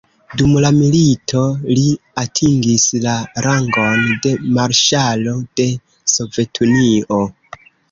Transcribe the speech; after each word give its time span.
Dum 0.41 0.53
la 0.61 0.69
milito, 0.77 1.43
li 1.79 1.83
atingis 2.21 2.87
la 3.03 3.13
rangon 3.49 4.09
de 4.25 4.33
Marŝalo 4.57 5.37
de 5.63 5.71
Sovetunio. 6.17 7.23